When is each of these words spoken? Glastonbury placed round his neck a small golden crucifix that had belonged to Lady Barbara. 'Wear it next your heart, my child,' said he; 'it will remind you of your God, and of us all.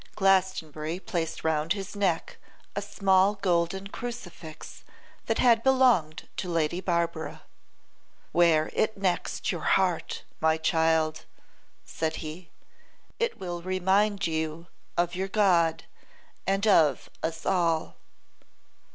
Glastonbury 0.15 0.99
placed 0.99 1.43
round 1.43 1.73
his 1.73 1.95
neck 1.95 2.37
a 2.75 2.81
small 2.81 3.35
golden 3.35 3.85
crucifix 3.85 4.83
that 5.27 5.37
had 5.37 5.61
belonged 5.61 6.27
to 6.37 6.49
Lady 6.49 6.81
Barbara. 6.81 7.43
'Wear 8.33 8.71
it 8.73 8.97
next 8.97 9.51
your 9.51 9.61
heart, 9.61 10.23
my 10.39 10.57
child,' 10.57 11.25
said 11.85 12.15
he; 12.25 12.49
'it 13.19 13.37
will 13.39 13.61
remind 13.61 14.25
you 14.25 14.65
of 14.97 15.13
your 15.13 15.27
God, 15.27 15.83
and 16.47 16.65
of 16.65 17.07
us 17.21 17.45
all. 17.45 17.95